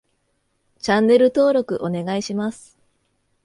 [0.79, 2.75] チャンネル登録お願いします